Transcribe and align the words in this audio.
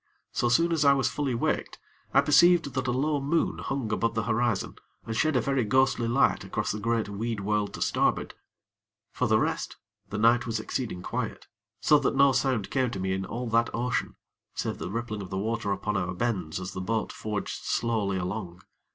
So 0.31 0.49
soon 0.49 0.71
as 0.71 0.83
I 0.83 0.93
was 0.93 1.09
fully 1.11 1.35
waked, 1.35 1.77
I 2.11 2.21
perceived 2.21 2.73
that 2.73 2.87
a 2.87 2.91
low 2.91 3.21
moon 3.21 3.59
hung 3.59 3.91
above 3.91 4.15
the 4.15 4.23
horizon, 4.23 4.77
and 5.05 5.15
shed 5.15 5.35
a 5.35 5.41
very 5.41 5.63
ghostly 5.63 6.07
light 6.07 6.43
across 6.43 6.71
the 6.71 6.79
great 6.79 7.07
weed 7.07 7.41
world 7.41 7.75
to 7.75 7.83
starboard. 7.83 8.33
For 9.11 9.27
the 9.27 9.37
rest, 9.37 9.77
the 10.09 10.17
night 10.17 10.47
was 10.47 10.59
exceeding 10.59 11.03
quiet, 11.03 11.45
so 11.81 11.99
that 11.99 12.15
no 12.15 12.31
sound 12.31 12.71
came 12.71 12.89
to 12.89 12.99
me 12.99 13.13
in 13.13 13.25
all 13.27 13.47
that 13.49 13.69
ocean, 13.75 14.15
save 14.55 14.79
the 14.79 14.89
rippling 14.89 15.21
of 15.21 15.29
the 15.29 15.37
water 15.37 15.71
upon 15.71 15.95
our 15.95 16.15
bends 16.15 16.59
as 16.59 16.71
the 16.73 16.81
boat 16.81 17.11
forged 17.11 17.63
slowly 17.63 18.17
along. 18.17 18.63